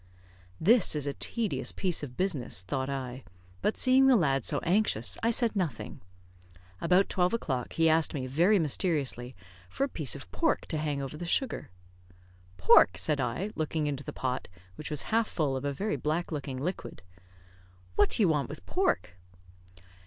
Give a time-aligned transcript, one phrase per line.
[0.59, 3.23] "This is a tedious piece of business," thought I,
[3.61, 6.01] but seeing the lad so anxious, I said nothing.
[6.81, 9.35] About twelve o'clock he asked me, very mysteriously,
[9.69, 11.69] for a piece of pork to hang over the sugar.
[12.57, 16.31] "Pork!" said I, looking into the pot, which was half full of a very black
[16.31, 17.03] looking liquid;
[17.95, 19.17] "what do you want with pork?"